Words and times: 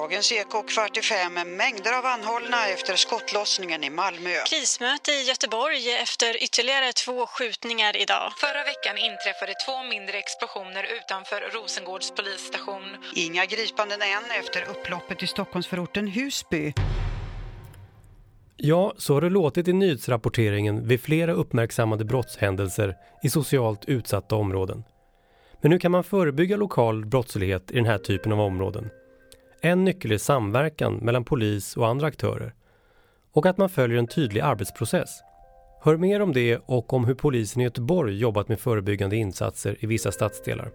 Dagens 0.00 0.32
Eko 0.32 0.62
kvart 0.62 0.96
i 0.96 1.02
fem. 1.02 1.34
Mängder 1.34 1.92
av 1.98 2.06
anhållna 2.06 2.60
efter 2.74 2.96
skottlossningen 2.96 3.84
i 3.84 3.90
Malmö. 3.90 4.34
Krismöte 4.50 5.10
i 5.10 5.22
Göteborg 5.30 5.84
efter 6.06 6.44
ytterligare 6.44 6.92
två 6.92 7.26
skjutningar 7.26 7.96
idag. 7.96 8.32
Förra 8.44 8.62
veckan 8.72 8.96
inträffade 9.08 9.54
två 9.66 9.76
mindre 9.92 10.16
explosioner 10.18 10.84
utanför 10.98 11.40
Rosengårds 11.54 12.10
polisstation. 12.10 12.84
Inga 13.14 13.44
gripanden 13.44 14.00
än 14.02 14.26
efter 14.40 14.62
upploppet 14.72 15.22
i 15.22 15.26
Stockholmsförorten 15.26 16.06
Husby. 16.06 16.72
Ja, 18.56 18.94
så 18.98 19.14
har 19.14 19.20
det 19.20 19.30
låtit 19.30 19.68
i 19.68 19.72
nyhetsrapporteringen 19.72 20.88
vid 20.88 21.00
flera 21.00 21.32
uppmärksammade 21.32 22.04
brottshändelser 22.04 22.94
i 23.22 23.30
socialt 23.30 23.84
utsatta 23.84 24.36
områden. 24.36 24.84
Men 25.60 25.72
hur 25.72 25.78
kan 25.78 25.90
man 25.92 26.04
förebygga 26.04 26.56
lokal 26.56 27.06
brottslighet 27.06 27.70
i 27.70 27.74
den 27.74 27.86
här 27.86 27.98
typen 27.98 28.32
av 28.32 28.40
områden? 28.40 28.90
En 29.60 29.84
nyckel 29.84 30.12
är 30.12 30.18
samverkan 30.18 30.94
mellan 30.94 31.24
polis 31.24 31.76
och 31.76 31.88
andra 31.88 32.06
aktörer. 32.06 32.54
Och 33.32 33.46
att 33.46 33.58
man 33.58 33.68
följer 33.68 33.98
en 33.98 34.06
tydlig 34.06 34.40
arbetsprocess. 34.40 35.20
Hör 35.82 35.96
mer 35.96 36.22
om 36.22 36.32
det 36.32 36.58
och 36.66 36.92
om 36.92 37.04
hur 37.04 37.14
polisen 37.14 37.60
i 37.60 37.64
Göteborg 37.64 38.18
jobbat 38.18 38.48
med 38.48 38.60
förebyggande 38.60 39.16
insatser 39.16 39.76
i 39.80 39.86
vissa 39.86 40.12
stadsdelar. 40.12 40.70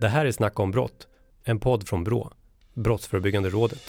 Det 0.00 0.08
här 0.08 0.26
är 0.26 0.32
Snacka 0.32 0.62
om 0.62 0.70
brott, 0.70 1.08
en 1.44 1.60
podd 1.60 1.88
från 1.88 2.04
BRÅ, 2.04 2.30
Brottsförebyggande 2.74 3.50
rådet. 3.50 3.82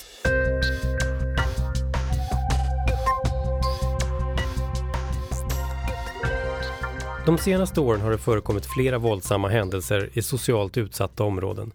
De 7.25 7.37
senaste 7.37 7.81
åren 7.81 8.01
har 8.01 8.11
det 8.11 8.17
förekommit 8.17 8.65
flera 8.65 8.97
våldsamma 8.97 9.49
händelser 9.49 10.09
i 10.13 10.21
socialt 10.21 10.77
utsatta 10.77 11.23
områden. 11.23 11.71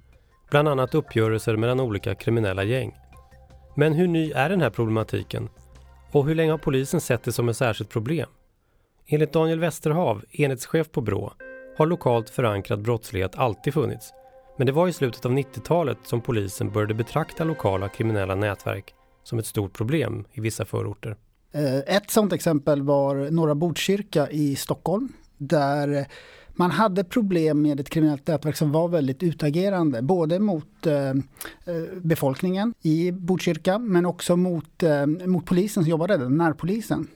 Bland 0.51 0.69
annat 0.69 0.95
uppgörelser 0.95 1.57
mellan 1.57 1.81
olika 1.81 2.15
kriminella 2.15 2.65
gäng. 2.65 2.95
Men 3.75 3.93
hur 3.93 4.07
ny 4.07 4.33
är 4.33 4.49
den 4.49 4.61
här 4.61 4.71
problematiken? 4.71 5.49
Och 6.13 6.27
hur 6.27 6.35
länge 6.35 6.51
har 6.51 6.59
polisen 6.59 7.01
sett 7.01 7.23
det 7.23 7.33
som 7.33 7.49
ett 7.49 7.57
särskilt 7.57 7.91
problem? 7.91 8.29
Enligt 9.07 9.33
Daniel 9.33 9.59
Westerhav, 9.59 10.25
enhetschef 10.31 10.91
på 10.91 11.01
BRÅ, 11.01 11.33
har 11.79 11.87
lokalt 11.87 12.31
förankrad 12.31 12.83
brottslighet 12.83 13.37
alltid 13.37 13.75
funnits. 13.75 14.13
Men 14.57 14.67
det 14.67 14.73
var 14.73 14.89
i 14.89 14.93
slutet 14.93 15.27
av 15.27 15.33
90-talet 15.33 15.99
som 16.03 16.21
polisen 16.21 16.71
började 16.71 16.95
betrakta 16.95 17.45
lokala 17.45 17.89
kriminella 17.89 18.35
nätverk 18.35 18.95
som 19.23 19.39
ett 19.39 19.47
stort 19.47 19.73
problem 19.73 20.25
i 20.33 20.41
vissa 20.41 20.65
förorter. 20.65 21.17
Eh, 21.53 21.97
ett 21.97 22.11
sådant 22.11 22.33
exempel 22.33 22.83
var 22.83 23.31
Norra 23.31 23.55
Botkyrka 23.55 24.31
i 24.31 24.57
Stockholm 24.57 25.13
där 25.39 26.07
man 26.59 26.71
hade 26.71 27.05
problem 27.05 27.63
med 27.63 27.81
ett 27.81 27.91
kriminellt 27.91 28.27
nätverk 28.27 28.57
som 28.57 28.73
var 28.73 28.89
väldigt 28.89 29.23
utagerande. 29.23 30.03
Både 30.03 30.39
mot 30.39 30.87
eh, 30.87 31.09
eh, 31.09 31.15
befolkningen 32.03 32.75
i 32.83 33.13
Botkyrka 33.13 33.79
men 33.79 34.07
också 34.07 34.37
mot, 34.37 34.83
eh, 34.83 35.07
mot 35.07 35.47
polisen 35.47 35.83
som 35.83 35.91
jobbade 35.91 36.17
där, 36.17 36.29
närpolisen. 36.29 37.09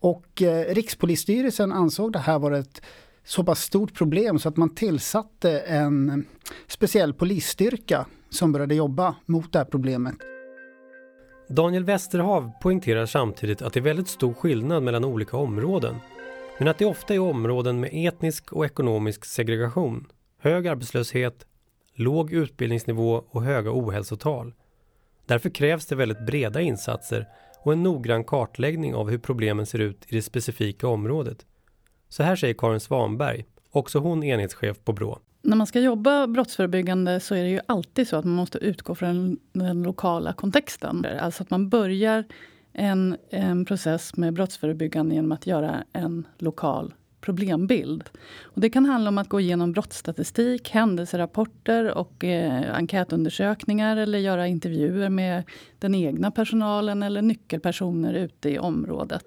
Och 0.00 0.42
eh, 0.42 0.74
Rikspolisstyrelsen 0.74 1.72
ansåg 1.72 2.12
det 2.12 2.18
här 2.18 2.38
vara 2.38 2.58
ett 2.58 2.82
så 3.24 3.44
pass 3.44 3.62
stort 3.62 3.94
problem 3.94 4.38
så 4.38 4.48
att 4.48 4.56
man 4.56 4.74
tillsatte 4.74 5.58
en 5.58 6.26
speciell 6.66 7.14
polisstyrka 7.14 8.06
som 8.30 8.52
började 8.52 8.74
jobba 8.74 9.14
mot 9.26 9.52
det 9.52 9.58
här 9.58 9.66
problemet. 9.66 10.14
Daniel 11.48 11.84
Westerhav 11.84 12.50
poängterar 12.62 13.06
samtidigt 13.06 13.62
att 13.62 13.72
det 13.72 13.80
är 13.80 13.82
väldigt 13.82 14.08
stor 14.08 14.34
skillnad 14.34 14.82
mellan 14.82 15.04
olika 15.04 15.36
områden 15.36 15.94
men 16.58 16.68
att 16.68 16.78
det 16.78 16.84
ofta 16.84 17.14
är 17.14 17.18
områden 17.18 17.80
med 17.80 17.90
etnisk 17.92 18.52
och 18.52 18.64
ekonomisk 18.64 19.24
segregation, 19.24 20.06
hög 20.38 20.68
arbetslöshet, 20.68 21.46
låg 21.94 22.32
utbildningsnivå 22.32 23.24
och 23.30 23.42
höga 23.42 23.70
ohälsotal. 23.72 24.54
Därför 25.26 25.50
krävs 25.50 25.86
det 25.86 25.94
väldigt 25.94 26.26
breda 26.26 26.60
insatser 26.60 27.28
och 27.62 27.72
en 27.72 27.82
noggrann 27.82 28.24
kartläggning 28.24 28.94
av 28.94 29.10
hur 29.10 29.18
problemen 29.18 29.66
ser 29.66 29.78
ut 29.78 30.06
i 30.08 30.16
det 30.16 30.22
specifika 30.22 30.88
området. 30.88 31.46
Så 32.08 32.22
här 32.22 32.36
säger 32.36 32.54
Karin 32.54 32.80
Svanberg, 32.80 33.44
också 33.70 33.98
hon 33.98 34.24
enhetschef 34.24 34.76
på 34.84 34.92
BRÅ. 34.92 35.18
När 35.42 35.56
man 35.56 35.66
ska 35.66 35.80
jobba 35.80 36.26
brottsförebyggande 36.26 37.20
så 37.20 37.34
är 37.34 37.42
det 37.42 37.48
ju 37.48 37.60
alltid 37.66 38.08
så 38.08 38.16
att 38.16 38.24
man 38.24 38.34
måste 38.34 38.58
utgå 38.58 38.94
från 38.94 39.38
den 39.52 39.82
lokala 39.82 40.32
kontexten. 40.32 41.06
Alltså 41.20 41.42
att 41.42 41.50
man 41.50 41.68
börjar 41.68 42.24
en, 42.78 43.16
en 43.30 43.64
process 43.64 44.16
med 44.16 44.34
brottsförebyggande 44.34 45.14
genom 45.14 45.32
att 45.32 45.46
göra 45.46 45.84
en 45.92 46.26
lokal 46.38 46.94
problembild. 47.20 48.04
Och 48.42 48.60
det 48.60 48.70
kan 48.70 48.86
handla 48.86 49.08
om 49.08 49.18
att 49.18 49.28
gå 49.28 49.40
igenom 49.40 49.72
brottsstatistik, 49.72 50.70
händelserapporter 50.70 51.98
och 51.98 52.24
eh, 52.24 52.76
enkätundersökningar 52.76 53.96
eller 53.96 54.18
göra 54.18 54.46
intervjuer 54.46 55.08
med 55.08 55.42
den 55.78 55.94
egna 55.94 56.30
personalen 56.30 57.02
eller 57.02 57.22
nyckelpersoner 57.22 58.14
ute 58.14 58.50
i 58.50 58.58
området. 58.58 59.24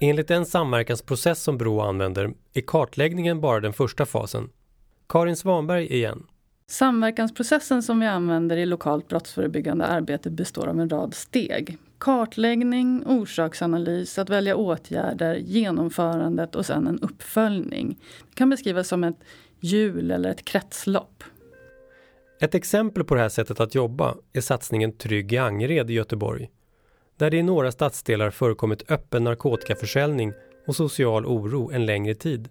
Enligt 0.00 0.28
den 0.28 0.46
samverkansprocess 0.46 1.42
som 1.42 1.58
Brå 1.58 1.80
använder 1.80 2.34
är 2.54 2.60
kartläggningen 2.60 3.40
bara 3.40 3.60
den 3.60 3.72
första 3.72 4.06
fasen. 4.06 4.48
Karin 5.08 5.36
Svanberg 5.36 5.86
igen. 5.86 6.26
Samverkansprocessen 6.66 7.82
som 7.82 8.00
vi 8.00 8.06
använder 8.06 8.56
i 8.56 8.66
lokalt 8.66 9.08
brottsförebyggande 9.08 9.86
arbete 9.86 10.30
består 10.30 10.66
av 10.66 10.80
en 10.80 10.88
rad 10.88 11.14
steg. 11.14 11.78
Kartläggning, 12.02 13.02
orsaksanalys, 13.06 14.18
att 14.18 14.30
välja 14.30 14.56
åtgärder, 14.56 15.34
genomförandet 15.34 16.54
och 16.54 16.66
sen 16.66 16.86
en 16.86 16.98
uppföljning. 16.98 17.98
Det 18.28 18.34
kan 18.34 18.50
beskrivas 18.50 18.88
som 18.88 19.04
ett 19.04 19.16
hjul 19.60 20.10
eller 20.10 20.30
ett 20.30 20.44
kretslopp. 20.44 21.24
Ett 22.40 22.54
exempel 22.54 23.04
på 23.04 23.14
det 23.14 23.20
här 23.20 23.28
sättet 23.28 23.60
att 23.60 23.74
jobba 23.74 24.16
är 24.32 24.40
satsningen 24.40 24.92
Trygg 24.92 25.32
i 25.32 25.38
Angered 25.38 25.90
i 25.90 25.94
Göteborg. 25.94 26.50
Där 27.16 27.30
det 27.30 27.36
i 27.36 27.42
några 27.42 27.72
stadsdelar 27.72 28.30
förekommit 28.30 28.90
öppen 28.90 29.24
narkotikaförsäljning 29.24 30.32
och 30.66 30.76
social 30.76 31.26
oro 31.26 31.70
en 31.72 31.86
längre 31.86 32.14
tid. 32.14 32.48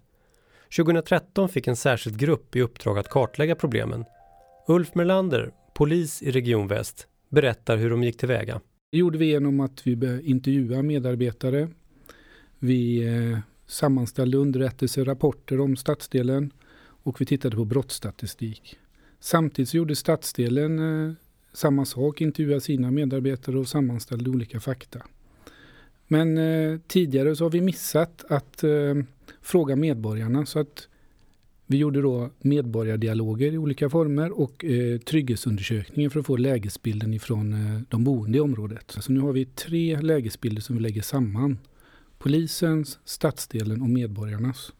2013 0.76 1.48
fick 1.48 1.66
en 1.66 1.76
särskild 1.76 2.18
grupp 2.18 2.56
i 2.56 2.60
uppdrag 2.60 2.98
att 2.98 3.08
kartlägga 3.08 3.54
problemen. 3.54 4.04
Ulf 4.68 4.94
Merlander, 4.94 5.50
polis 5.74 6.22
i 6.22 6.30
Region 6.30 6.68
Väst, 6.68 7.06
berättar 7.28 7.76
hur 7.76 7.90
de 7.90 8.02
gick 8.04 8.18
tillväga. 8.18 8.60
Det 8.92 8.98
gjorde 8.98 9.18
vi 9.18 9.26
genom 9.26 9.60
att 9.60 9.86
vi 9.86 10.20
intervjua 10.24 10.82
medarbetare. 10.82 11.68
Vi 12.58 13.06
eh, 13.06 13.38
sammanställde 13.66 14.36
underrättelser, 14.36 15.04
rapporter 15.04 15.60
om 15.60 15.76
stadsdelen 15.76 16.52
och 16.78 17.20
vi 17.20 17.26
tittade 17.26 17.56
på 17.56 17.64
brottsstatistik. 17.64 18.78
Samtidigt 19.20 19.68
så 19.68 19.76
gjorde 19.76 19.96
stadsdelen 19.96 20.78
eh, 21.08 21.14
samma 21.52 21.84
sak, 21.84 22.20
intervjuade 22.20 22.60
sina 22.60 22.90
medarbetare 22.90 23.58
och 23.58 23.68
sammanställde 23.68 24.30
olika 24.30 24.60
fakta. 24.60 25.02
Men 26.08 26.38
eh, 26.38 26.78
tidigare 26.86 27.36
så 27.36 27.44
har 27.44 27.50
vi 27.50 27.60
missat 27.60 28.24
att 28.28 28.64
eh, 28.64 28.94
fråga 29.42 29.76
medborgarna 29.76 30.46
så 30.46 30.58
att 30.58 30.88
vi 31.66 31.78
gjorde 31.78 32.02
då 32.02 32.30
medborgardialoger 32.38 33.52
i 33.52 33.58
olika 33.58 33.90
former 33.90 34.40
och 34.40 34.64
eh, 34.64 34.98
trygghetsundersökningar 34.98 36.10
för 36.10 36.20
att 36.20 36.26
få 36.26 36.36
lägesbilden 36.36 37.14
ifrån 37.14 37.52
eh, 37.52 37.80
de 37.88 38.04
boende 38.04 38.38
i 38.38 38.40
området. 38.40 38.96
Så 39.00 39.12
nu 39.12 39.20
har 39.20 39.32
vi 39.32 39.44
tre 39.44 40.00
lägesbilder 40.00 40.62
som 40.62 40.76
vi 40.76 40.82
lägger 40.82 41.02
samman. 41.02 41.58
Polisens, 42.18 42.98
stadsdelen 43.04 43.82
och 43.82 43.88
medborgarnas. 43.88 44.72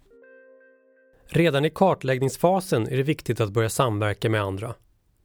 Redan 1.27 1.65
i 1.65 1.71
kartläggningsfasen 1.71 2.89
är 2.89 2.97
det 2.97 3.03
viktigt 3.03 3.41
att 3.41 3.53
börja 3.53 3.69
samverka 3.69 4.31
med 4.31 4.43
andra. 4.43 4.75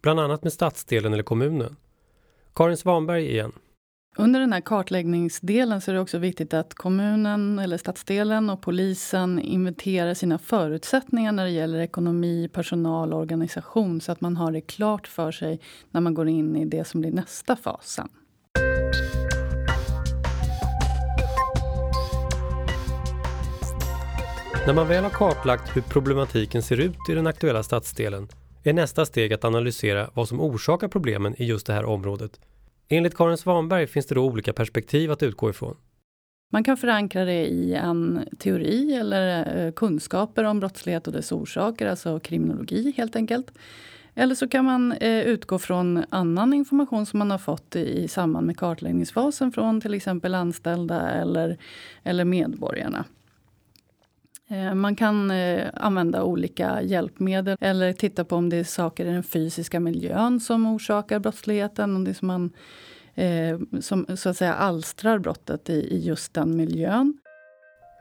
Bland 0.02 0.20
annat 0.20 0.44
med 0.44 0.54
stadsdelen 0.54 1.14
eller 1.14 1.24
kommunen. 1.24 1.76
Karin 2.54 2.78
Svanberg 2.78 3.32
igen. 3.32 3.52
Under 4.20 4.40
den 4.40 4.54
här 4.54 4.62
kartläggningsdelen 4.62 5.82
så 5.82 5.92
är 5.92 5.96
det 5.96 6.02
också 6.02 6.18
viktigt 6.18 6.54
att 6.54 6.74
kommunen 6.74 7.60
eller 7.60 7.78
stadsdelen 7.78 8.50
och 8.50 8.62
polisen 8.62 9.40
inventerar 9.40 10.14
sina 10.14 10.38
förutsättningar 10.38 11.32
när 11.32 11.44
det 11.44 11.52
gäller 11.52 11.80
ekonomi, 11.80 12.50
personal 12.54 13.14
och 13.14 13.20
organisation 13.20 14.02
så 14.02 14.12
att 14.12 14.22
man 14.22 14.38
har 14.38 14.52
det 14.52 14.62
klart 14.62 15.08
för 15.08 15.32
sig 15.32 15.60
när 15.92 16.02
man 16.02 16.14
går 16.14 16.28
in 16.28 16.56
i 16.56 16.66
det 16.66 16.88
som 16.88 17.02
blir 17.02 17.12
nästa 17.12 17.56
fasen. 17.56 18.10
När 24.68 24.74
man 24.74 24.88
väl 24.88 25.04
har 25.04 25.12
kartlagt 25.12 25.76
hur 25.76 25.82
problematiken 25.82 26.64
ser 26.64 26.80
ut 26.80 27.10
i 27.10 27.14
den 27.14 27.28
aktuella 27.28 27.64
stadsdelen 27.64 28.28
är 28.64 28.74
nästa 28.74 29.06
steg 29.06 29.34
att 29.34 29.46
analysera 29.46 30.10
vad 30.14 30.28
som 30.28 30.42
orsakar 30.42 30.88
problemen 30.88 31.42
i 31.42 31.46
just 31.46 31.68
det 31.68 31.74
här 31.74 31.86
området 31.86 32.40
Enligt 32.90 33.16
Karin 33.16 33.38
Svanberg 33.38 33.88
finns 33.88 34.06
det 34.06 34.16
då 34.16 34.26
olika 34.26 34.54
perspektiv 34.54 35.12
att 35.12 35.24
utgå 35.24 35.50
ifrån. 35.50 35.76
Man 36.52 36.64
kan 36.64 36.78
förankra 36.78 37.26
det 37.26 37.46
i 37.46 37.74
en 37.74 38.28
teori 38.40 38.94
eller 38.94 39.56
eh, 39.66 39.72
kunskaper 39.72 40.44
om 40.44 40.60
brottslighet 40.60 41.08
och 41.08 41.14
dess 41.14 41.32
orsaker, 41.32 41.88
alltså 41.88 42.20
kriminologi 42.20 42.94
helt 42.98 43.16
enkelt. 43.16 43.52
Eller 44.16 44.36
så 44.36 44.48
kan 44.48 44.66
man 44.66 44.92
eh, 44.92 45.20
utgå 45.20 45.60
från 45.60 46.04
annan 46.10 46.54
information 46.54 47.06
som 47.06 47.20
man 47.20 47.32
har 47.32 47.38
fått 47.38 47.76
i 47.76 48.08
samband 48.08 48.48
med 48.48 48.58
kartläggningsfasen 48.58 49.52
från 49.52 49.82
till 49.82 49.94
exempel 49.94 50.36
anställda 50.36 51.12
eller, 51.12 51.58
eller 52.04 52.26
medborgarna. 52.26 53.06
Eh, 54.50 54.74
man 54.74 54.96
kan 54.96 55.32
eh, 55.32 55.70
använda 55.74 56.24
olika 56.24 56.82
hjälpmedel 56.82 57.58
eller 57.62 57.94
titta 57.94 58.26
på 58.26 58.36
om 58.36 58.50
det 58.50 58.58
är 58.58 58.64
saker 58.64 59.06
i 59.06 59.10
den 59.10 59.24
fysiska 59.24 59.80
miljön 59.80 60.40
som 60.40 60.76
orsakar 60.76 61.20
brottsligheten. 61.20 61.96
Om 61.96 62.04
det 62.04 62.12
är 62.12 62.14
som 62.14 62.28
man 62.28 62.54
eh, 63.16 63.80
som 63.82 64.18
så 64.18 64.30
att 64.30 64.38
säga 64.38 64.54
alstrar 64.54 65.20
brottet 65.20 65.70
i, 65.70 65.74
i 65.74 66.00
just 66.00 66.34
den 66.34 66.58
miljön. 66.58 67.18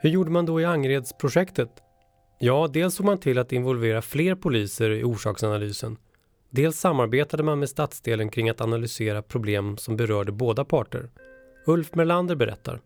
Hur 0.02 0.10
gjorde 0.10 0.30
man 0.30 0.46
då 0.46 0.60
i 0.60 0.64
Angeredsprojektet? 0.64 1.70
Ja, 2.38 2.68
dels 2.72 2.94
såg 2.94 3.06
man 3.06 3.18
till 3.18 3.38
att 3.38 3.52
involvera 3.52 4.02
fler 4.02 4.34
poliser 4.34 4.90
i 4.90 5.04
orsaksanalysen. 5.04 5.96
Dels 6.50 6.78
samarbetade 6.78 7.42
man 7.42 7.58
med 7.58 7.68
stadsdelen 7.68 8.28
kring 8.28 8.48
att 8.50 8.60
analysera 8.60 9.22
problem 9.22 9.76
som 9.76 9.96
berörde 9.96 10.32
båda 10.32 10.64
parter. 10.64 11.10
Ulf 11.66 11.94
Merlander 11.94 12.34
berättar. 12.34 12.80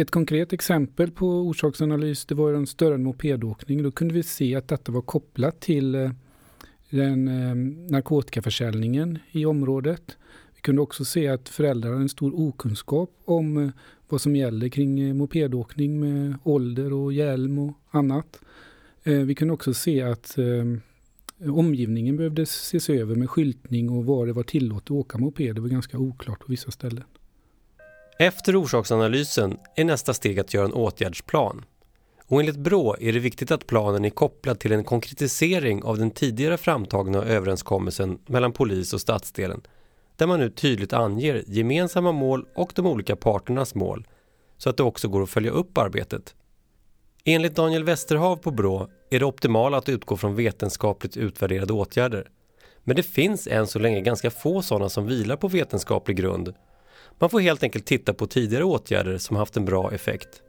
Ett 0.00 0.10
konkret 0.10 0.52
exempel 0.52 1.10
på 1.10 1.26
orsaksanalys 1.26 2.26
det 2.26 2.34
var 2.34 2.52
en 2.52 2.66
störande 2.66 3.04
mopedåkning. 3.04 3.82
Då 3.82 3.90
kunde 3.90 4.14
vi 4.14 4.22
se 4.22 4.54
att 4.54 4.68
detta 4.68 4.92
var 4.92 5.00
kopplat 5.00 5.60
till 5.60 5.94
eh, 5.94 6.10
den 6.90 7.28
eh, 7.28 7.54
narkotikaförsäljningen 7.90 9.18
i 9.30 9.44
området. 9.44 10.16
Vi 10.54 10.60
kunde 10.60 10.82
också 10.82 11.04
se 11.04 11.28
att 11.28 11.48
föräldrar 11.48 11.92
har 11.92 12.00
en 12.00 12.08
stor 12.08 12.40
okunskap 12.40 13.10
om 13.24 13.56
eh, 13.56 13.70
vad 14.08 14.20
som 14.20 14.36
gäller 14.36 14.68
kring 14.68 15.00
eh, 15.00 15.14
mopedåkning 15.14 16.00
med 16.00 16.38
ålder 16.42 16.92
och 16.92 17.12
hjälm 17.12 17.58
och 17.58 17.74
annat. 17.90 18.40
Eh, 19.02 19.18
vi 19.18 19.34
kunde 19.34 19.54
också 19.54 19.74
se 19.74 20.02
att 20.02 20.36
omgivningen 21.48 22.16
behövde 22.16 22.42
ses 22.42 22.90
över 22.90 23.14
med 23.14 23.30
skyltning 23.30 23.90
och 23.90 24.04
var 24.04 24.26
det 24.26 24.32
var 24.32 24.42
tillåtet 24.42 24.84
att 24.84 24.90
åka 24.90 25.18
moped. 25.18 25.54
Det 25.54 25.60
var 25.60 25.68
ganska 25.68 25.98
oklart 25.98 26.40
på 26.40 26.46
vissa 26.48 26.70
ställen. 26.70 27.04
Efter 28.20 28.62
orsaksanalysen 28.62 29.58
är 29.74 29.84
nästa 29.84 30.14
steg 30.14 30.40
att 30.40 30.54
göra 30.54 30.64
en 30.64 30.72
åtgärdsplan. 30.72 31.64
Och 32.26 32.40
enligt 32.40 32.56
Brå 32.56 32.96
är 33.00 33.12
det 33.12 33.18
viktigt 33.18 33.50
att 33.50 33.66
planen 33.66 34.04
är 34.04 34.10
kopplad 34.10 34.60
till 34.60 34.72
en 34.72 34.84
konkretisering 34.84 35.82
av 35.82 35.98
den 35.98 36.10
tidigare 36.10 36.56
framtagna 36.56 37.24
överenskommelsen 37.24 38.18
mellan 38.26 38.52
polis 38.52 38.92
och 38.92 39.00
stadsdelen 39.00 39.60
där 40.16 40.26
man 40.26 40.40
nu 40.40 40.50
tydligt 40.50 40.92
anger 40.92 41.44
gemensamma 41.46 42.12
mål 42.12 42.46
och 42.54 42.72
de 42.74 42.86
olika 42.86 43.16
parternas 43.16 43.74
mål 43.74 44.06
så 44.56 44.70
att 44.70 44.76
det 44.76 44.82
också 44.82 45.08
går 45.08 45.22
att 45.22 45.30
följa 45.30 45.50
upp 45.50 45.78
arbetet. 45.78 46.34
Enligt 47.24 47.54
Daniel 47.54 47.84
Westerhav 47.84 48.36
på 48.36 48.50
Brå 48.50 48.88
är 49.10 49.18
det 49.18 49.24
optimala 49.24 49.76
att 49.76 49.88
utgå 49.88 50.16
från 50.16 50.34
vetenskapligt 50.34 51.16
utvärderade 51.16 51.72
åtgärder. 51.72 52.30
Men 52.84 52.96
det 52.96 53.02
finns 53.02 53.46
än 53.46 53.66
så 53.66 53.78
länge 53.78 54.00
ganska 54.00 54.30
få 54.30 54.62
sådana 54.62 54.88
som 54.88 55.06
vilar 55.06 55.36
på 55.36 55.48
vetenskaplig 55.48 56.16
grund 56.16 56.54
man 57.18 57.30
får 57.30 57.40
helt 57.40 57.62
enkelt 57.62 57.86
titta 57.86 58.14
på 58.14 58.26
tidigare 58.26 58.64
åtgärder 58.64 59.18
som 59.18 59.36
haft 59.36 59.56
en 59.56 59.64
bra 59.64 59.92
effekt. 59.92 60.42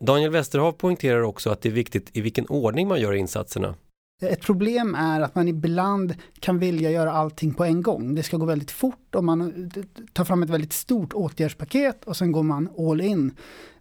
Daniel 0.00 0.30
Westerhav 0.30 0.72
poängterar 0.72 1.22
också 1.22 1.50
att 1.50 1.62
det 1.62 1.68
är 1.68 1.72
viktigt 1.72 2.10
i 2.12 2.20
vilken 2.20 2.46
ordning 2.46 2.88
man 2.88 3.00
gör 3.00 3.12
insatserna. 3.12 3.74
Ett 4.22 4.40
problem 4.40 4.94
är 4.94 5.20
att 5.20 5.34
man 5.34 5.48
ibland 5.48 6.14
kan 6.40 6.58
vilja 6.58 6.90
göra 6.90 7.12
allting 7.12 7.54
på 7.54 7.64
en 7.64 7.82
gång. 7.82 8.14
Det 8.14 8.22
ska 8.22 8.36
gå 8.36 8.44
väldigt 8.44 8.70
fort 8.70 9.14
och 9.14 9.24
man 9.24 9.70
tar 10.12 10.24
fram 10.24 10.42
ett 10.42 10.50
väldigt 10.50 10.72
stort 10.72 11.12
åtgärdspaket 11.12 12.04
och 12.04 12.16
sen 12.16 12.32
går 12.32 12.42
man 12.42 12.68
all 12.78 13.00
in. 13.00 13.36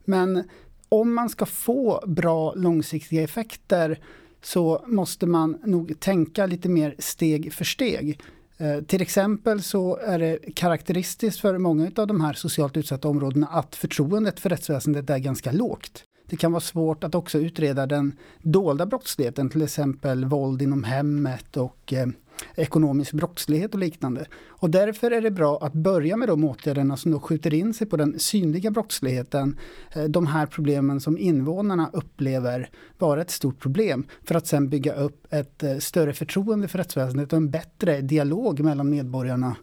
Men 0.06 0.44
om 0.90 1.14
man 1.14 1.30
ska 1.30 1.46
få 1.46 2.04
bra 2.08 2.54
långsiktiga 2.54 3.24
effekter 3.24 4.00
så 4.42 4.86
måste 4.88 5.26
man 5.26 5.58
nog 5.66 6.00
tänka 6.00 6.46
lite 6.46 6.70
mer 6.70 6.96
steg 7.00 7.54
för 7.54 7.66
steg. 7.66 8.22
Eh, 8.58 8.82
till 8.82 9.02
exempel 9.02 9.64
så 9.64 9.98
är 9.98 10.20
det 10.20 10.40
karaktäristiskt 10.56 11.42
för 11.42 11.58
många 11.58 11.92
av 11.96 12.08
de 12.08 12.22
här 12.22 12.34
socialt 12.34 12.78
utsatta 12.78 13.08
områdena 13.08 13.48
att 13.48 13.76
förtroendet 13.76 14.40
för 14.40 14.50
rättsväsendet 14.50 15.10
är 15.10 15.18
ganska 15.18 15.52
lågt. 15.52 16.04
Det 16.28 16.36
kan 16.36 16.52
vara 16.52 16.62
svårt 16.62 17.04
att 17.04 17.16
också 17.16 17.38
utreda 17.38 17.86
den 17.86 18.14
dolda 18.42 18.86
brottsligheten, 18.86 19.50
till 19.50 19.62
exempel 19.62 20.26
våld 20.26 20.62
inom 20.62 20.84
hemmet 20.84 21.58
och 21.58 21.94
eh, 21.94 22.08
ekonomisk 22.56 23.14
brottslighet 23.14 23.74
och 23.74 23.80
liknande. 23.80 24.26
Och 24.48 24.70
därför 24.70 25.12
är 25.12 25.22
det 25.22 25.32
bra 25.32 25.60
att 25.62 25.74
börja 25.74 26.18
med 26.18 26.28
de 26.28 26.44
åtgärderna 26.44 26.98
som 26.98 27.12
då 27.12 27.20
skjuter 27.20 27.54
in 27.54 27.74
sig 27.74 27.88
på 27.88 27.98
den 27.98 28.20
synliga 28.20 28.72
brottsligheten, 28.72 29.58
eh, 29.94 30.04
de 30.04 30.28
här 30.28 30.46
problemen 30.46 31.00
som 31.02 31.18
invånarna 31.18 31.90
upplever 31.94 32.70
vara 32.98 33.22
ett 33.22 33.32
stort 33.32 33.60
problem, 33.60 34.06
för 34.24 34.36
att 34.36 34.48
sen 34.48 34.70
bygga 34.70 34.94
upp 34.94 35.34
ett 35.34 35.64
eh, 35.64 35.78
större 35.78 36.14
förtroende 36.14 36.68
för 36.68 36.78
rättsväsendet 36.78 37.34
och 37.34 37.38
en 37.38 37.50
bättre 37.50 38.02
dialog 38.02 38.60
mellan 38.60 38.90
medborgarna 38.90 39.56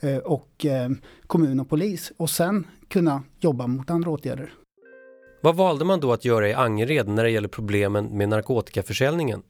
eh, 0.00 0.16
och 0.18 0.66
kommun 1.26 1.60
och 1.60 1.68
polis 1.68 2.12
och 2.16 2.30
sen 2.30 2.66
kunna 2.88 3.22
jobba 3.40 3.66
mot 3.66 3.90
andra 3.90 4.10
åtgärder. 4.10 4.52
Vad 5.42 5.56
valde 5.56 5.84
man 5.84 6.00
då 6.00 6.12
att 6.12 6.24
göra 6.24 6.48
i 6.48 6.52
Angered 6.52 7.08
när 7.08 7.24
det 7.24 7.30
gäller 7.30 7.48
problemen 7.48 8.04
med 8.04 8.28
narkotikaförsäljningen? 8.28 9.42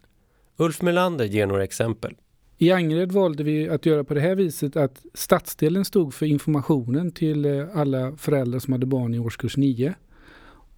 Ulf 0.56 0.82
Melander 0.82 1.24
ger 1.24 1.46
några 1.46 1.64
exempel. 1.64 2.14
I 2.58 2.70
Angered 2.70 3.12
valde 3.12 3.42
vi 3.42 3.68
att 3.68 3.86
göra 3.86 4.04
på 4.04 4.14
det 4.14 4.20
här 4.20 4.34
viset 4.34 4.76
att 4.76 5.04
stadsdelen 5.14 5.84
stod 5.84 6.14
för 6.14 6.26
informationen 6.26 7.12
till 7.12 7.44
eh, 7.44 7.66
alla 7.74 8.16
föräldrar 8.16 8.58
som 8.58 8.72
hade 8.72 8.86
barn 8.86 9.14
i 9.14 9.18
årskurs 9.18 9.56
9. 9.56 9.94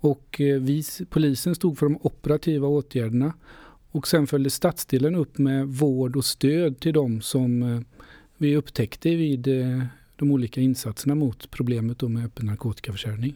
Och 0.01 0.41
eh, 0.41 0.61
vi, 0.61 0.83
polisen 1.11 1.55
stod 1.55 1.79
för 1.79 1.87
de 1.87 1.99
operativa 2.03 2.69
åtgärderna. 2.69 3.35
Och 3.91 4.09
sen 4.09 4.27
följde 4.27 4.51
stadsdelen 4.51 5.15
upp 5.15 5.39
med 5.39 5.67
vård 5.69 6.17
och 6.17 6.25
stöd 6.25 6.81
till 6.81 6.93
de 6.93 7.21
som 7.21 7.63
eh, 7.63 7.81
vi 8.37 8.57
upptäckte 8.57 9.09
vid 9.17 9.49
de 10.17 10.31
olika 10.31 10.61
insatserna 10.61 11.15
mot 11.15 11.51
problemet 11.51 12.03
med 12.03 12.25
öppen 12.27 12.47
narkotikaförsäljning. 12.47 13.35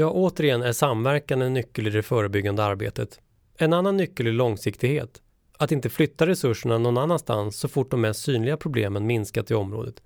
Ja, 0.00 0.10
återigen 0.10 0.62
är 0.62 0.72
samverkan 0.72 1.42
en 1.42 1.54
nyckel 1.54 1.86
i 1.86 1.90
det 1.90 2.02
förebyggande 2.02 2.64
arbetet. 2.64 3.20
En 3.58 3.72
annan 3.72 3.96
nyckel 3.96 4.26
är 4.26 4.32
långsiktighet. 4.32 5.22
Att 5.58 5.72
inte 5.72 5.90
flytta 5.90 6.26
resurserna 6.26 6.78
någon 6.78 6.98
annanstans 6.98 7.56
så 7.56 7.68
fort 7.68 7.90
de 7.90 8.00
mest 8.00 8.22
synliga 8.22 8.56
problemen 8.56 9.06
minskat 9.06 9.50
i 9.50 9.54
området. 9.54 10.02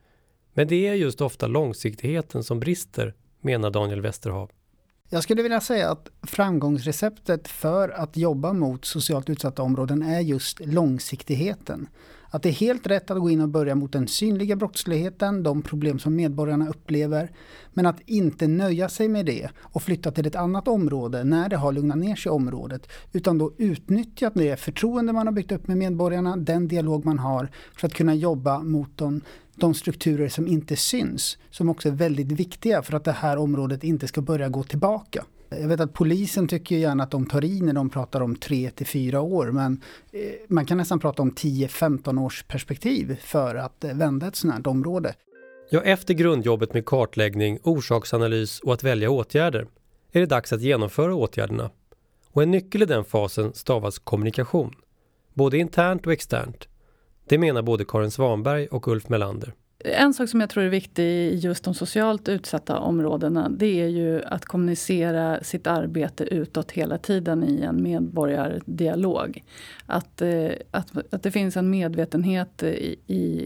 Men 0.54 0.68
det 0.68 0.86
är 0.88 0.94
just 0.94 1.20
ofta 1.20 1.46
långsiktigheten 1.46 2.44
som 2.44 2.60
brister, 2.60 3.14
menar 3.40 3.70
Daniel 3.70 4.00
Westerhav. 4.00 4.50
Jag 5.08 5.22
skulle 5.22 5.42
vilja 5.42 5.60
säga 5.60 5.90
att 5.90 6.08
framgångsreceptet 6.22 7.48
för 7.48 7.88
att 7.88 8.16
jobba 8.16 8.52
mot 8.52 8.84
socialt 8.84 9.30
utsatta 9.30 9.62
områden 9.62 10.02
är 10.02 10.20
just 10.20 10.60
långsiktigheten. 10.60 11.88
Att 12.34 12.42
det 12.42 12.48
är 12.48 12.52
helt 12.52 12.86
rätt 12.86 13.10
att 13.10 13.18
gå 13.18 13.30
in 13.30 13.40
och 13.40 13.48
börja 13.48 13.74
mot 13.74 13.92
den 13.92 14.08
synliga 14.08 14.56
brottsligheten, 14.56 15.42
de 15.42 15.62
problem 15.62 15.98
som 15.98 16.16
medborgarna 16.16 16.68
upplever. 16.68 17.30
Men 17.72 17.86
att 17.86 18.00
inte 18.06 18.46
nöja 18.46 18.88
sig 18.88 19.08
med 19.08 19.26
det 19.26 19.50
och 19.58 19.82
flytta 19.82 20.10
till 20.10 20.26
ett 20.26 20.36
annat 20.36 20.68
område 20.68 21.24
när 21.24 21.48
det 21.48 21.56
har 21.56 21.72
lugnat 21.72 21.98
ner 21.98 22.16
sig 22.16 22.30
i 22.30 22.32
området. 22.32 22.88
Utan 23.12 23.38
då 23.38 23.52
utnyttja 23.58 24.30
det 24.34 24.60
förtroende 24.60 25.12
man 25.12 25.26
har 25.26 25.32
byggt 25.34 25.52
upp 25.52 25.68
med 25.68 25.76
medborgarna, 25.76 26.36
den 26.36 26.68
dialog 26.68 27.04
man 27.04 27.18
har 27.18 27.50
för 27.76 27.86
att 27.86 27.94
kunna 27.94 28.14
jobba 28.14 28.58
mot 28.58 28.90
de, 28.96 29.20
de 29.56 29.74
strukturer 29.74 30.28
som 30.28 30.46
inte 30.46 30.76
syns. 30.76 31.38
Som 31.50 31.68
också 31.68 31.88
är 31.88 31.92
väldigt 31.92 32.32
viktiga 32.32 32.82
för 32.82 32.96
att 32.96 33.04
det 33.04 33.12
här 33.12 33.36
området 33.36 33.84
inte 33.84 34.08
ska 34.08 34.20
börja 34.20 34.48
gå 34.48 34.62
tillbaka. 34.62 35.24
Jag 35.60 35.68
vet 35.68 35.80
att 35.80 35.92
polisen 35.92 36.48
tycker 36.48 36.76
gärna 36.76 37.02
att 37.02 37.10
de 37.10 37.26
tar 37.26 37.44
i 37.44 37.60
när 37.60 37.72
de 37.72 37.90
pratar 37.90 38.20
om 38.20 38.36
3 38.36 38.70
till 38.70 38.86
4 38.86 39.20
år 39.20 39.50
men 39.50 39.80
eh, 40.12 40.20
man 40.48 40.66
kan 40.66 40.78
nästan 40.78 40.98
prata 40.98 41.22
om 41.22 41.30
10-15 41.30 42.24
års 42.24 42.42
perspektiv 42.42 43.16
för 43.20 43.54
att 43.54 43.84
eh, 43.84 43.94
vända 43.94 44.26
ett 44.26 44.36
sådant 44.36 44.66
här 44.66 44.72
område. 44.72 45.14
Ja, 45.70 45.80
efter 45.80 46.14
grundjobbet 46.14 46.74
med 46.74 46.84
kartläggning, 46.84 47.58
orsaksanalys 47.62 48.60
och 48.60 48.74
att 48.74 48.84
välja 48.84 49.10
åtgärder 49.10 49.66
är 50.12 50.20
det 50.20 50.26
dags 50.26 50.52
att 50.52 50.60
genomföra 50.60 51.14
åtgärderna. 51.14 51.70
Och 52.32 52.42
en 52.42 52.50
nyckel 52.50 52.82
i 52.82 52.86
den 52.86 53.04
fasen 53.04 53.52
stavas 53.54 53.98
kommunikation. 53.98 54.74
Både 55.34 55.58
internt 55.58 56.06
och 56.06 56.12
externt. 56.12 56.68
Det 57.28 57.38
menar 57.38 57.62
både 57.62 57.84
Karin 57.84 58.10
Svanberg 58.10 58.66
och 58.66 58.88
Ulf 58.88 59.08
Melander. 59.08 59.54
En 59.84 60.14
sak 60.14 60.28
som 60.28 60.40
jag 60.40 60.50
tror 60.50 60.64
är 60.64 60.68
viktig 60.68 61.04
i 61.04 61.34
just 61.34 61.64
de 61.64 61.74
socialt 61.74 62.28
utsatta 62.28 62.78
områdena 62.78 63.48
det 63.48 63.80
är 63.80 63.88
ju 63.88 64.22
att 64.24 64.44
kommunicera 64.44 65.42
sitt 65.42 65.66
arbete 65.66 66.24
utåt 66.24 66.72
hela 66.72 66.98
tiden 66.98 67.44
i 67.44 67.62
en 67.62 67.82
medborgardialog. 67.82 69.44
Att, 69.86 70.22
eh, 70.22 70.50
att, 70.70 71.14
att 71.14 71.22
det 71.22 71.30
finns 71.30 71.56
en 71.56 71.70
medvetenhet 71.70 72.62
i, 72.62 72.96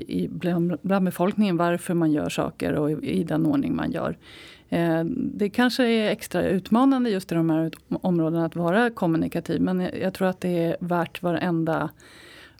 i, 0.08 0.28
bland, 0.30 0.76
bland 0.82 1.04
befolkningen 1.04 1.56
varför 1.56 1.94
man 1.94 2.12
gör 2.12 2.28
saker 2.28 2.72
och 2.72 2.90
i, 2.90 3.20
i 3.20 3.24
den 3.24 3.46
ordning 3.46 3.76
man 3.76 3.90
gör. 3.90 4.16
Eh, 4.68 5.04
det 5.14 5.50
kanske 5.50 5.86
är 5.86 6.10
extra 6.10 6.48
utmanande 6.48 7.10
just 7.10 7.32
i 7.32 7.34
de 7.34 7.50
här 7.50 7.70
områdena 7.88 8.44
att 8.44 8.56
vara 8.56 8.90
kommunikativ 8.90 9.60
men 9.60 9.80
jag 9.80 10.14
tror 10.14 10.28
att 10.28 10.40
det 10.40 10.64
är 10.64 10.76
värt 10.80 11.22
varenda 11.22 11.90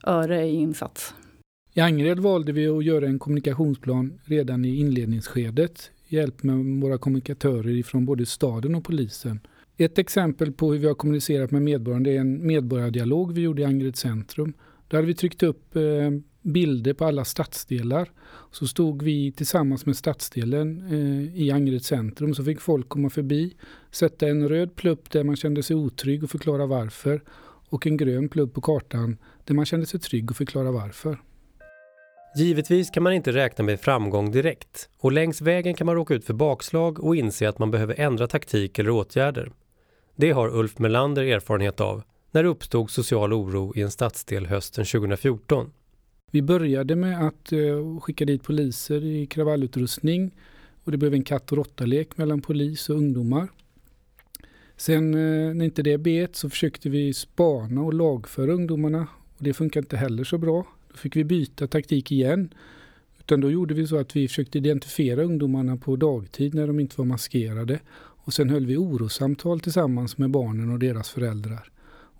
öre 0.04 0.46
i 0.46 0.54
insats. 0.54 1.14
I 1.78 1.80
Angered 1.80 2.18
valde 2.18 2.52
vi 2.52 2.68
att 2.68 2.84
göra 2.84 3.06
en 3.06 3.18
kommunikationsplan 3.18 4.20
redan 4.24 4.64
i 4.64 4.76
inledningsskedet 4.76 5.90
hjälp 6.08 6.42
med 6.42 6.80
våra 6.80 6.98
kommunikatörer 6.98 7.82
från 7.82 8.06
både 8.06 8.26
staden 8.26 8.74
och 8.74 8.84
polisen. 8.84 9.40
Ett 9.76 9.98
exempel 9.98 10.52
på 10.52 10.72
hur 10.72 10.78
vi 10.78 10.86
har 10.86 10.94
kommunicerat 10.94 11.50
med 11.50 11.62
medborgarna 11.62 12.08
är 12.08 12.18
en 12.18 12.46
medborgardialog 12.46 13.32
vi 13.32 13.40
gjorde 13.40 13.62
i 13.62 13.64
Angered 13.64 13.96
centrum. 13.96 14.52
Där 14.88 14.98
hade 14.98 15.06
vi 15.06 15.14
tryckt 15.14 15.42
upp 15.42 15.76
eh, 15.76 15.82
bilder 16.42 16.94
på 16.94 17.04
alla 17.04 17.24
stadsdelar. 17.24 18.10
Så 18.52 18.66
stod 18.66 19.02
vi 19.02 19.32
tillsammans 19.32 19.86
med 19.86 19.96
stadsdelen 19.96 20.82
eh, 20.90 21.42
i 21.42 21.50
Angered 21.50 21.84
centrum 21.84 22.34
så 22.34 22.44
fick 22.44 22.60
folk 22.60 22.88
komma 22.88 23.10
förbi, 23.10 23.56
sätta 23.90 24.28
en 24.28 24.48
röd 24.48 24.76
plupp 24.76 25.10
där 25.10 25.24
man 25.24 25.36
kände 25.36 25.62
sig 25.62 25.76
otrygg 25.76 26.24
och 26.24 26.30
förklara 26.30 26.66
varför 26.66 27.22
och 27.68 27.86
en 27.86 27.96
grön 27.96 28.28
plupp 28.28 28.54
på 28.54 28.60
kartan 28.60 29.16
där 29.44 29.54
man 29.54 29.66
kände 29.66 29.86
sig 29.86 30.00
trygg 30.00 30.30
och 30.30 30.36
förklara 30.36 30.70
varför. 30.70 31.18
Givetvis 32.36 32.90
kan 32.90 33.02
man 33.02 33.12
inte 33.12 33.32
räkna 33.32 33.64
med 33.64 33.80
framgång 33.80 34.30
direkt 34.30 34.88
och 34.98 35.12
längs 35.12 35.40
vägen 35.40 35.74
kan 35.74 35.86
man 35.86 35.94
råka 35.94 36.14
ut 36.14 36.24
för 36.24 36.34
bakslag 36.34 37.04
och 37.04 37.16
inse 37.16 37.48
att 37.48 37.58
man 37.58 37.70
behöver 37.70 38.00
ändra 38.00 38.26
taktik 38.26 38.78
eller 38.78 38.90
åtgärder. 38.90 39.52
Det 40.16 40.30
har 40.30 40.56
Ulf 40.56 40.78
Melander 40.78 41.22
erfarenhet 41.22 41.80
av 41.80 42.02
när 42.30 42.42
det 42.42 42.48
uppstod 42.48 42.90
social 42.90 43.32
oro 43.32 43.72
i 43.76 43.82
en 43.82 43.90
stadsdel 43.90 44.46
hösten 44.46 44.84
2014. 44.84 45.70
Vi 46.30 46.42
började 46.42 46.96
med 46.96 47.26
att 47.26 47.52
eh, 47.52 48.00
skicka 48.00 48.24
dit 48.24 48.42
poliser 48.42 49.04
i 49.04 49.26
kravallutrustning 49.26 50.34
och 50.84 50.92
det 50.92 50.98
blev 50.98 51.14
en 51.14 51.24
katt 51.24 51.52
och 51.52 51.58
råttalek 51.58 52.16
mellan 52.16 52.40
polis 52.40 52.90
och 52.90 52.96
ungdomar. 52.96 53.48
Sen 54.76 55.14
eh, 55.14 55.54
när 55.54 55.64
inte 55.64 55.82
det 55.82 55.98
bet 55.98 56.36
så 56.36 56.50
försökte 56.50 56.88
vi 56.88 57.14
spana 57.14 57.82
och 57.82 57.94
lagföra 57.94 58.52
ungdomarna 58.52 59.06
och 59.36 59.44
det 59.44 59.54
funkar 59.54 59.80
inte 59.80 59.96
heller 59.96 60.24
så 60.24 60.38
bra. 60.38 60.66
Då 60.90 60.96
fick 60.96 61.16
vi 61.16 61.24
byta 61.24 61.66
taktik 61.66 62.12
igen. 62.12 62.54
Utan 63.18 63.40
då 63.40 63.50
gjorde 63.50 63.74
vi 63.74 63.86
så 63.86 63.96
att 63.96 64.16
vi 64.16 64.28
försökte 64.28 64.58
identifiera 64.58 65.22
ungdomarna 65.22 65.76
på 65.76 65.96
dagtid 65.96 66.54
när 66.54 66.66
de 66.66 66.80
inte 66.80 66.94
var 66.98 67.04
maskerade. 67.04 67.80
Och 67.96 68.34
sen 68.34 68.50
höll 68.50 68.66
vi 68.66 68.76
orosamtal 68.76 69.60
tillsammans 69.60 70.18
med 70.18 70.30
barnen 70.30 70.70
och 70.70 70.78
deras 70.78 71.10
föräldrar. 71.10 71.70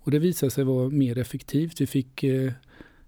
Och 0.01 0.11
det 0.11 0.19
visade 0.19 0.51
sig 0.51 0.63
vara 0.63 0.89
mer 0.89 1.17
effektivt. 1.17 1.81
Vi 1.81 1.87
fick 1.87 2.23
eh, 2.23 2.51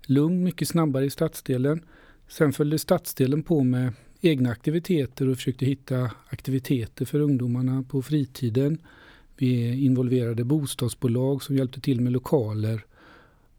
lugn 0.05 0.43
mycket 0.43 0.67
snabbare 0.67 1.05
i 1.05 1.09
stadsdelen. 1.09 1.85
Sen 2.27 2.53
följde 2.53 2.79
stadsdelen 2.79 3.43
på 3.43 3.63
med 3.63 3.93
egna 4.21 4.49
aktiviteter 4.49 5.27
och 5.27 5.35
försökte 5.35 5.65
hitta 5.65 6.11
aktiviteter 6.29 7.05
för 7.05 7.19
ungdomarna 7.19 7.83
på 7.83 8.01
fritiden. 8.01 8.77
Vi 9.37 9.83
involverade 9.85 10.43
bostadsbolag 10.43 11.43
som 11.43 11.57
hjälpte 11.57 11.81
till 11.81 12.01
med 12.01 12.13
lokaler 12.13 12.85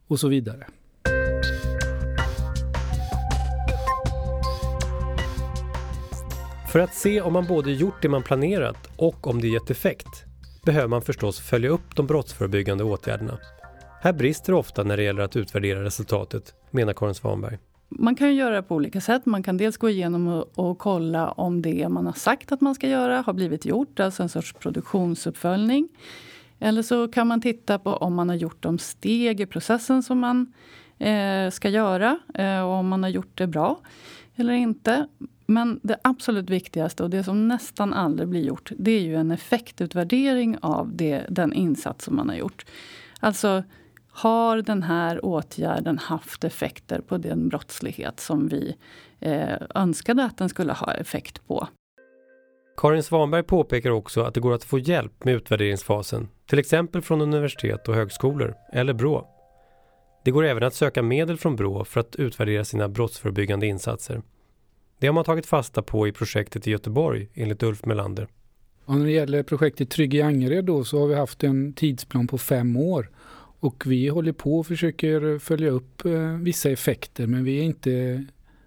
och 0.06 0.21
så 0.21 0.28
vidare. 0.28 0.66
För 6.73 6.79
att 6.79 6.95
se 6.95 7.21
om 7.21 7.33
man 7.33 7.47
både 7.47 7.73
gjort 7.73 8.02
det 8.02 8.09
man 8.09 8.23
planerat 8.23 8.88
och 8.97 9.26
om 9.26 9.41
det 9.41 9.49
gett 9.49 9.71
effekt 9.71 10.25
behöver 10.64 10.88
man 10.88 11.02
förstås 11.02 11.41
följa 11.41 11.71
upp 11.71 11.97
de 11.97 12.07
brottsförebyggande 12.07 12.85
åtgärderna. 12.85 13.38
Här 14.02 14.12
brister 14.12 14.52
det 14.52 14.59
ofta 14.59 14.83
när 14.83 14.97
det 14.97 15.02
gäller 15.02 15.23
att 15.23 15.37
utvärdera 15.37 15.85
resultatet, 15.85 16.55
menar 16.71 16.93
Karin 16.93 17.14
Svanberg. 17.14 17.59
Man 17.88 18.14
kan 18.14 18.35
göra 18.35 18.55
det 18.55 18.62
på 18.62 18.75
olika 18.75 19.00
sätt. 19.00 19.26
Man 19.26 19.43
kan 19.43 19.57
dels 19.57 19.76
gå 19.76 19.88
igenom 19.88 20.29
och, 20.29 20.59
och, 20.59 20.79
kolla 20.79 21.31
om 21.31 21.62
det 21.62 21.88
man 21.88 22.07
har 22.07 22.12
sagt 22.12 22.52
att 22.52 22.61
man 22.61 22.75
ska 22.75 22.88
göra 22.88 23.21
har 23.21 23.33
blivit 23.33 23.64
gjort, 23.64 24.00
alltså 24.00 24.23
en 24.23 24.29
sorts 24.29 24.52
produktionsuppföljning. 24.52 25.88
Eller 26.59 26.83
så 26.83 27.09
kan 27.09 27.26
man 27.26 27.41
titta 27.41 27.79
på 27.79 27.91
om 27.91 28.14
man 28.14 28.29
har 28.29 28.37
gjort 28.37 28.62
de 28.62 28.79
steg 28.79 29.41
i 29.41 29.47
processen 29.47 30.02
som 30.02 30.19
man 30.19 30.52
eh, 30.99 31.50
ska 31.50 31.69
göra 31.69 32.19
eh, 32.35 32.61
och 32.61 32.73
om 32.73 32.88
man 32.88 33.02
har 33.02 33.11
gjort 33.11 33.38
det 33.38 33.47
bra 33.47 33.81
eller 34.37 34.52
inte. 34.52 35.07
Men 35.52 35.80
det 35.82 35.97
absolut 36.04 36.50
viktigaste 36.50 37.02
och 37.02 37.11
det 37.11 37.25
som 37.25 37.49
nästan 37.49 37.92
aldrig 37.92 38.28
blir 38.28 38.44
gjort 38.44 38.73
det 38.78 38.90
är 38.90 39.00
ju 39.00 39.16
en 39.16 39.30
effektutvärdering 39.30 40.59
av 40.62 40.97
det, 40.97 41.26
den 41.28 41.52
insats 41.52 42.04
som 42.04 42.16
man 42.16 42.28
har 42.28 42.37
gjort. 42.37 42.66
Alltså, 43.21 43.62
har 44.11 44.62
den 44.62 44.82
här 44.82 45.25
åtgärden 45.25 45.99
haft 45.99 46.44
effekter 46.44 47.00
på 47.00 47.18
den 47.18 47.49
brottslighet 47.49 48.21
som 48.21 48.49
vi 48.49 48.76
eh, 49.21 49.56
önskade 49.75 50.25
att 50.25 50.38
den 50.38 50.49
skulle 50.49 50.73
ha 50.73 50.92
effekt 50.94 51.47
på? 51.47 51.68
Karin 52.76 53.02
Svanberg 53.02 53.42
påpekar 53.42 53.90
också 53.90 54.23
att 54.23 54.35
det 54.35 54.40
går 54.40 54.54
att 54.54 54.64
få 54.64 54.78
hjälp 54.78 55.25
med 55.25 55.35
utvärderingsfasen, 55.35 56.28
till 56.47 56.59
exempel 56.59 57.02
från 57.02 57.21
universitet 57.21 57.88
och 57.88 57.94
högskolor 57.94 58.54
eller 58.73 58.92
BRÅ. 58.92 59.26
Det 60.25 60.30
går 60.30 60.44
även 60.44 60.62
att 60.62 60.75
söka 60.75 61.02
medel 61.02 61.37
från 61.37 61.56
BRÅ 61.56 61.85
för 61.85 62.00
att 62.00 62.16
utvärdera 62.16 62.64
sina 62.64 62.88
brottsförebyggande 62.88 63.66
insatser. 63.66 64.23
Det 65.02 65.09
har 65.09 65.14
man 65.14 65.25
tagit 65.25 65.47
fasta 65.47 65.82
på 65.82 66.09
i 66.09 66.12
projektet 66.12 66.66
i 66.66 66.71
Göteborg 66.71 67.28
enligt 67.35 67.62
Ulf 67.62 67.85
Melander. 67.85 68.28
Och 68.85 68.97
när 68.97 69.04
det 69.04 69.12
gäller 69.12 69.42
projektet 69.42 69.90
Trygg 69.90 70.14
i 70.14 70.23
Angered 70.23 70.64
då 70.64 70.85
så 70.85 71.00
har 71.00 71.06
vi 71.06 71.14
haft 71.14 71.44
en 71.44 71.73
tidsplan 71.73 72.26
på 72.26 72.38
fem 72.38 72.76
år 72.76 73.11
och 73.61 73.85
vi 73.87 74.09
håller 74.09 74.32
på 74.32 74.59
och 74.59 74.66
försöker 74.66 75.38
följa 75.38 75.71
upp 75.71 76.04
eh, 76.04 76.37
vissa 76.37 76.71
effekter 76.71 77.26
men 77.26 77.44
vi 77.44 77.59
är 77.59 77.62
inte 77.62 78.25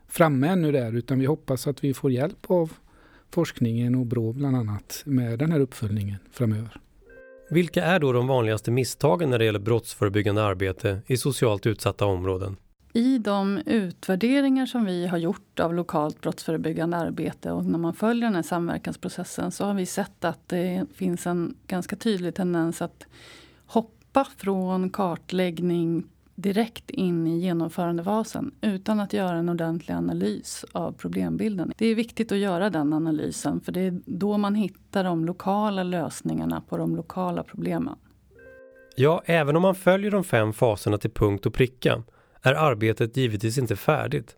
framme 0.08 0.48
ännu 0.48 0.72
där 0.72 0.96
utan 0.96 1.20
vi 1.20 1.26
hoppas 1.26 1.68
att 1.68 1.84
vi 1.84 1.94
får 1.94 2.12
hjälp 2.12 2.52
av 2.52 2.74
forskningen 3.32 3.96
och 3.96 4.06
BRÅ 4.06 4.34
bland 4.34 4.56
annat 4.58 5.04
med 5.06 5.40
den 5.40 5.52
här 5.52 5.60
uppföljningen 5.60 6.18
framöver. 6.32 6.78
Vilka 7.50 7.84
är 7.84 8.00
då 8.00 8.12
de 8.12 8.28
vanligaste 8.28 8.72
misstagen 8.72 9.30
när 9.30 9.40
det 9.40 9.46
gäller 9.46 9.60
brottsförebyggande 9.60 10.44
arbete 10.44 11.02
i 11.08 11.18
socialt 11.18 11.66
utsatta 11.66 12.06
områden? 12.06 12.56
I 12.96 13.18
de 13.18 13.62
utvärderingar 13.66 14.66
som 14.66 14.86
vi 14.86 15.08
har 15.08 15.18
gjort 15.18 15.60
av 15.60 15.74
lokalt 15.74 16.22
brottsförebyggande 16.22 16.98
arbete 16.98 17.52
och 17.52 17.66
när 17.66 17.80
man 17.80 17.94
följer 17.94 18.26
den 18.26 18.36
här 18.36 18.42
samverkansprocessen 18.42 19.52
så 19.52 19.66
har 19.66 19.74
vi 19.74 19.86
sett 19.86 20.26
att 20.26 20.50
det 20.50 20.86
finns 20.94 21.28
en 21.28 21.56
ganska 21.68 21.96
tydlig 21.96 22.36
tendens 22.36 22.82
att 22.82 23.06
hoppa 23.66 24.28
från 24.38 24.90
kartläggning 24.90 26.04
direkt 26.36 26.90
in 26.90 27.28
i 27.28 27.40
genomförandefasen 27.40 28.52
utan 28.62 29.00
att 29.00 29.14
göra 29.14 29.38
en 29.38 29.50
ordentlig 29.50 29.96
analys 29.96 30.66
av 30.72 30.92
problembilden. 30.92 31.74
Det 31.78 31.88
är 31.88 31.96
viktigt 31.96 32.32
att 32.32 32.38
göra 32.38 32.70
den 32.70 32.94
analysen 32.94 33.62
för 33.62 33.72
det 33.72 33.82
är 33.82 34.02
då 34.06 34.38
man 34.38 34.56
hittar 34.56 35.04
de 35.04 35.26
lokala 35.26 35.84
lösningarna 35.84 36.62
på 36.62 36.78
de 36.78 36.96
lokala 36.96 37.44
problemen. 37.44 37.96
Ja, 38.96 39.22
även 39.26 39.56
om 39.56 39.62
man 39.62 39.76
följer 39.76 40.12
de 40.12 40.24
fem 40.24 40.54
faserna 40.54 40.98
till 40.98 41.12
punkt 41.12 41.46
och 41.46 41.54
pricka 41.54 42.04
är 42.46 42.54
arbetet 42.54 43.18
givetvis 43.18 43.58
inte 43.58 43.76
färdigt. 43.76 44.36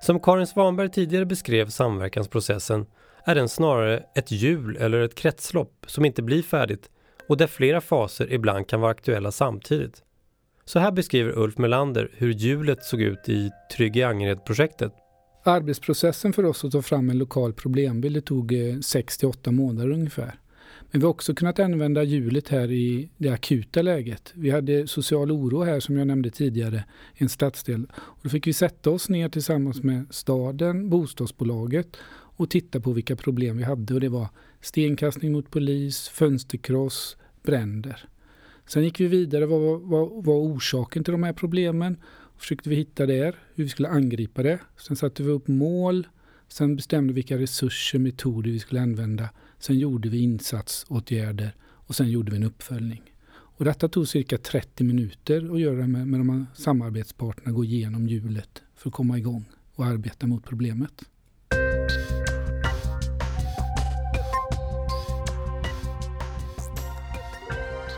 Som 0.00 0.20
Karin 0.20 0.46
Svanberg 0.46 0.90
tidigare 0.90 1.26
beskrev 1.26 1.68
samverkansprocessen 1.68 2.86
är 3.24 3.34
den 3.34 3.48
snarare 3.48 4.02
ett 4.14 4.30
hjul 4.30 4.76
eller 4.76 5.00
ett 5.00 5.14
kretslopp 5.14 5.84
som 5.86 6.04
inte 6.04 6.22
blir 6.22 6.42
färdigt 6.42 6.90
och 7.28 7.36
där 7.36 7.46
flera 7.46 7.80
faser 7.80 8.32
ibland 8.32 8.68
kan 8.68 8.80
vara 8.80 8.90
aktuella 8.90 9.32
samtidigt. 9.32 10.02
Så 10.64 10.78
här 10.78 10.92
beskriver 10.92 11.38
Ulf 11.38 11.58
Melander 11.58 12.10
hur 12.12 12.32
hjulet 12.32 12.84
såg 12.84 13.00
ut 13.00 13.28
i 13.28 13.50
Trygg 13.76 13.96
i 13.96 14.02
Angered-projektet. 14.02 14.92
Arbetsprocessen 15.44 16.32
för 16.32 16.44
oss 16.44 16.64
att 16.64 16.72
ta 16.72 16.82
fram 16.82 17.10
en 17.10 17.18
lokal 17.18 17.52
problembild 17.52 18.14
det 18.16 18.20
tog 18.20 18.52
eh, 18.52 18.56
6-8 18.56 19.50
månader 19.52 19.90
ungefär. 19.90 20.34
Men 20.90 21.00
vi 21.00 21.04
har 21.04 21.10
också 21.10 21.34
kunnat 21.34 21.58
använda 21.58 22.02
hjulet 22.02 22.48
här 22.48 22.70
i 22.70 23.08
det 23.16 23.28
akuta 23.28 23.82
läget. 23.82 24.32
Vi 24.34 24.50
hade 24.50 24.86
social 24.86 25.32
oro 25.32 25.62
här 25.62 25.80
som 25.80 25.96
jag 25.96 26.06
nämnde 26.06 26.30
tidigare, 26.30 26.84
en 27.14 27.28
stadsdel. 27.28 27.86
Och 27.94 28.20
då 28.22 28.28
fick 28.28 28.46
vi 28.46 28.52
sätta 28.52 28.90
oss 28.90 29.08
ner 29.08 29.28
tillsammans 29.28 29.82
med 29.82 30.06
staden, 30.10 30.90
bostadsbolaget 30.90 31.96
och 32.36 32.50
titta 32.50 32.80
på 32.80 32.92
vilka 32.92 33.16
problem 33.16 33.56
vi 33.56 33.64
hade. 33.64 33.94
Och 33.94 34.00
det 34.00 34.08
var 34.08 34.28
stenkastning 34.60 35.32
mot 35.32 35.50
polis, 35.50 36.08
fönsterkross, 36.08 37.16
bränder. 37.42 38.08
Sen 38.66 38.84
gick 38.84 39.00
vi 39.00 39.06
vidare, 39.06 39.46
vad 39.46 39.80
var, 39.80 40.22
var 40.22 40.34
orsaken 40.34 41.04
till 41.04 41.12
de 41.12 41.22
här 41.22 41.32
problemen? 41.32 41.96
Försökte 42.38 42.68
vi 42.68 42.76
hitta 42.76 43.06
där, 43.06 43.36
hur 43.54 43.64
vi 43.64 43.70
skulle 43.70 43.88
angripa 43.88 44.42
det. 44.42 44.58
Sen 44.76 44.96
satte 44.96 45.22
vi 45.22 45.30
upp 45.30 45.48
mål, 45.48 46.06
sen 46.48 46.76
bestämde 46.76 47.12
vi 47.12 47.14
vilka 47.14 47.38
resurser, 47.38 47.98
metoder 47.98 48.50
vi 48.50 48.58
skulle 48.58 48.80
använda. 48.80 49.28
Sen 49.66 49.78
gjorde 49.78 50.08
vi 50.08 50.22
insatsåtgärder 50.22 51.54
och 51.62 51.94
sen 51.94 52.10
gjorde 52.10 52.30
vi 52.30 52.36
en 52.36 52.44
uppföljning. 52.44 53.02
Och 53.30 53.64
detta 53.64 53.88
tog 53.88 54.08
cirka 54.08 54.38
30 54.38 54.84
minuter 54.84 55.54
att 55.54 55.60
göra 55.60 55.86
med, 55.86 56.06
med 56.06 56.20
de 56.20 56.30
här 56.30 56.46
samarbetspartnerna, 56.54 57.56
gå 57.56 57.64
igenom 57.64 58.08
hjulet 58.08 58.62
för 58.76 58.88
att 58.88 58.94
komma 58.94 59.18
igång 59.18 59.44
och 59.74 59.84
arbeta 59.84 60.26
mot 60.26 60.44
problemet. 60.44 61.02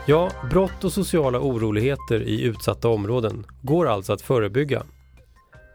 Ja, 0.07 0.31
brott 0.51 0.83
och 0.83 0.93
sociala 0.93 1.39
oroligheter 1.39 2.21
i 2.21 2.41
utsatta 2.41 2.89
områden 2.89 3.45
går 3.61 3.87
alltså 3.87 4.13
att 4.13 4.21
förebygga. 4.21 4.83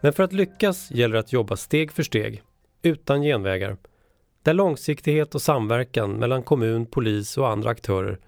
Men 0.02 0.12
för 0.12 0.22
att 0.22 0.32
lyckas 0.32 0.90
gäller 0.90 1.14
det 1.14 1.20
att 1.20 1.32
jobba 1.32 1.56
steg 1.56 1.92
för 1.92 2.02
steg, 2.02 2.42
utan 2.82 3.22
genvägar 3.22 3.76
där 4.42 4.54
långsiktighet 4.54 5.34
och 5.34 5.42
samverkan 5.42 6.12
mellan 6.12 6.42
kommun, 6.42 6.86
polis 6.86 7.38
och 7.38 7.48
andra 7.48 7.70
aktörer 7.70 8.18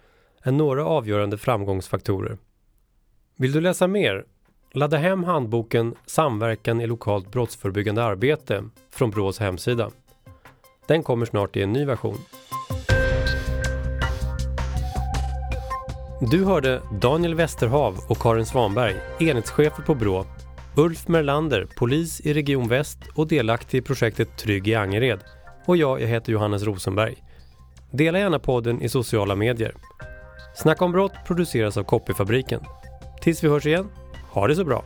är 0.43 0.53
några 0.53 0.87
avgörande 0.87 1.39
framgångsfaktorer. 1.39 2.39
Vill 3.37 3.53
du 3.53 3.61
läsa 3.61 3.87
mer? 3.87 4.25
Ladda 4.73 4.97
hem 4.97 5.25
handboken 5.25 5.95
Samverkan 6.07 6.81
i 6.81 6.87
lokalt 6.87 7.33
brottsförebyggande 7.33 8.05
arbete 8.05 8.65
från 8.91 9.11
BRÅs 9.11 9.39
hemsida. 9.39 9.91
Den 10.89 11.03
kommer 11.03 11.27
snart 11.27 11.57
i 11.57 11.63
en 11.63 11.73
ny 11.73 11.85
version. 11.85 12.19
Du 16.31 16.45
hörde 16.45 16.83
Daniel 17.01 17.35
Westerhav 17.35 17.99
och 18.09 18.19
Karin 18.19 18.47
Svanberg, 18.47 18.95
enhetschefer 19.21 19.83
på 19.83 19.95
BRÅ, 19.95 20.27
Ulf 20.77 21.09
Merlander, 21.09 21.69
polis 21.77 22.21
i 22.21 22.35
Region 22.35 22.69
Väst 22.69 22.99
och 23.15 23.29
delaktig 23.29 23.79
i 23.79 23.83
projektet 23.83 24.37
Trygg 24.37 24.69
i 24.69 24.75
Angered. 24.75 25.21
Och 25.67 25.77
jag, 25.77 26.01
jag 26.01 26.09
heter 26.09 26.33
Johannes 26.33 26.63
Rosenberg. 26.63 27.15
Dela 27.91 28.19
gärna 28.19 28.39
podden 28.39 28.83
i 28.83 28.89
sociala 28.89 29.35
medier. 29.35 29.75
Snacka 30.55 30.85
om 30.85 30.93
brott 30.93 31.13
produceras 31.27 31.77
av 31.77 31.85
Copyfabriken. 31.85 32.61
Tills 33.21 33.45
vi 33.45 33.49
hörs 33.49 33.67
igen, 33.67 33.89
ha 34.31 34.47
det 34.47 34.57
så 34.57 34.65
bra! 34.65 34.85